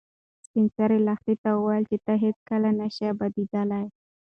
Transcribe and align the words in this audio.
سپین 0.45 0.65
سرې 0.75 0.97
لښتې 1.07 1.35
ته 1.43 1.49
وویل 1.53 1.83
چې 1.91 1.97
ته 2.05 2.13
هیڅکله 2.23 2.69
نه 2.79 2.87
شې 2.95 3.03
ابادېدلی. 3.13 3.85